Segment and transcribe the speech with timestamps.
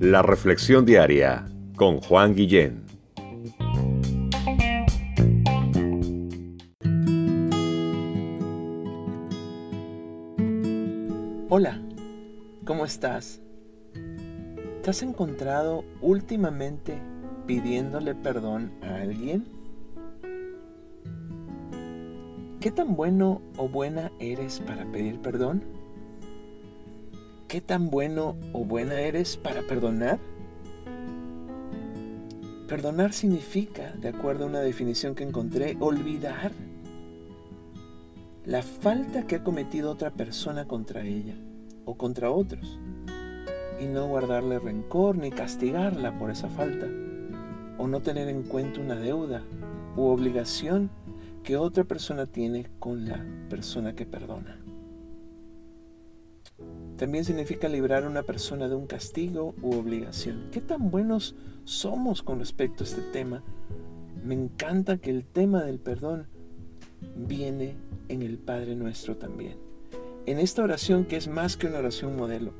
[0.00, 2.84] La Reflexión Diaria con Juan Guillén.
[11.48, 11.80] Hola,
[12.64, 13.40] ¿cómo estás?
[14.82, 16.98] ¿Te has encontrado últimamente
[17.46, 19.46] pidiéndole perdón a alguien?
[22.60, 25.85] ¿Qué tan bueno o buena eres para pedir perdón?
[27.48, 30.18] ¿Qué tan bueno o buena eres para perdonar?
[32.66, 36.50] Perdonar significa, de acuerdo a una definición que encontré, olvidar
[38.44, 41.36] la falta que ha cometido otra persona contra ella
[41.84, 42.80] o contra otros
[43.80, 46.86] y no guardarle rencor ni castigarla por esa falta
[47.78, 49.44] o no tener en cuenta una deuda
[49.96, 50.90] u obligación
[51.44, 54.65] que otra persona tiene con la persona que perdona.
[56.96, 60.48] También significa librar a una persona de un castigo u obligación.
[60.50, 61.34] ¿Qué tan buenos
[61.64, 63.42] somos con respecto a este tema?
[64.24, 66.26] Me encanta que el tema del perdón
[67.14, 67.74] viene
[68.08, 69.58] en el Padre nuestro también.
[70.24, 72.52] En esta oración que es más que una oración modelo.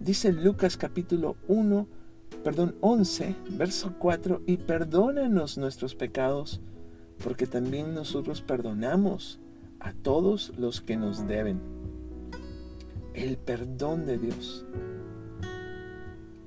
[0.00, 1.86] Dice Lucas capítulo 1,
[2.42, 6.60] perdón, 11, verso 4, y perdónanos nuestros pecados,
[7.22, 9.38] porque también nosotros perdonamos
[9.78, 11.60] a todos los que nos deben
[13.14, 14.66] el perdón de Dios.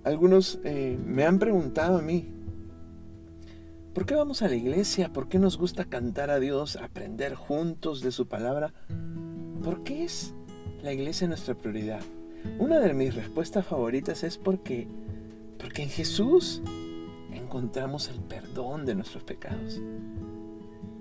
[0.04, 2.30] Algunos eh, me han preguntado a mí,
[3.94, 5.12] ¿por qué vamos a la iglesia?
[5.12, 8.74] ¿Por qué nos gusta cantar a Dios, aprender juntos de su palabra?
[9.64, 10.34] ¿Por qué es
[10.82, 12.02] la iglesia nuestra prioridad?
[12.60, 14.88] Una de mis respuestas favoritas es porque,
[15.58, 16.62] porque en Jesús
[17.34, 19.82] encontramos el perdón de nuestros pecados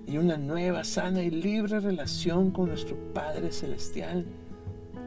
[0.07, 4.25] y una nueva, sana y libre relación con nuestro Padre Celestial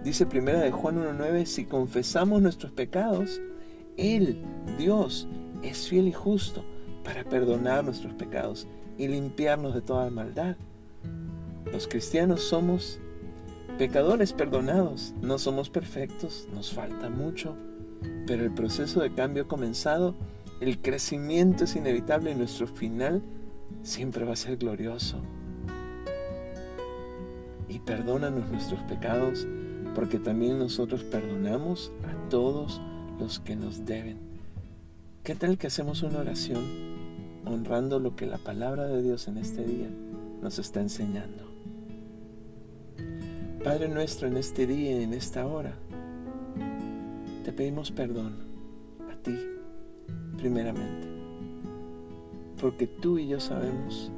[0.04, 3.38] Dice primera de Juan 1.9, si confesamos nuestros pecados,
[3.98, 4.42] Él,
[4.78, 5.28] Dios,
[5.62, 6.64] es fiel y justo
[7.04, 8.66] para perdonar nuestros pecados
[8.96, 10.56] y limpiarnos de toda maldad.
[11.70, 12.98] Los cristianos somos
[13.76, 17.54] pecadores perdonados, no somos perfectos, nos falta mucho,
[18.26, 20.14] pero el proceso de cambio ha comenzado,
[20.60, 23.22] el crecimiento es inevitable y nuestro final
[23.82, 25.20] siempre va a ser glorioso.
[27.68, 29.46] Y perdónanos nuestros pecados
[29.94, 32.80] porque también nosotros perdonamos a todos
[33.18, 34.18] los que nos deben.
[35.22, 36.62] ¿Qué tal que hacemos una oración
[37.44, 39.88] honrando lo que la palabra de Dios en este día
[40.40, 41.50] nos está enseñando?
[43.62, 45.74] Padre nuestro, en este día y en esta hora,
[47.44, 48.36] te pedimos perdón
[49.12, 49.36] a ti,
[50.38, 51.06] primeramente,
[52.58, 54.10] porque tú y yo sabemos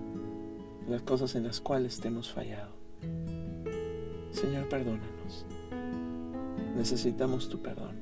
[0.88, 2.70] las cosas en las cuales te hemos fallado.
[4.32, 5.46] Señor, perdónanos
[6.76, 7.96] necesitamos tu perdón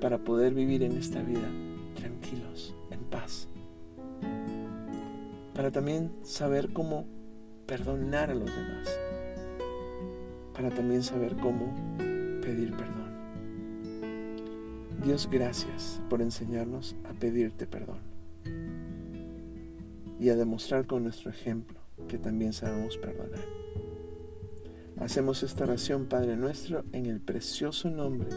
[0.00, 1.48] para poder vivir en esta vida
[1.94, 3.48] tranquilos, en paz.
[5.54, 7.06] Para también saber cómo
[7.66, 8.98] perdonar a los demás.
[10.54, 11.74] Para también saber cómo
[12.42, 13.06] pedir perdón.
[15.02, 18.00] Dios, gracias por enseñarnos a pedirte perdón
[20.18, 23.65] y a demostrar con nuestro ejemplo que también sabemos perdonar.
[25.00, 28.28] Hacemos esta oración, Padre nuestro, en el precioso nombre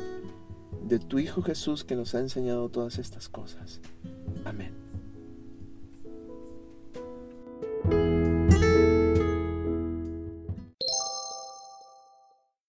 [0.83, 3.79] de tu Hijo Jesús que nos ha enseñado todas estas cosas.
[4.43, 4.88] Amén.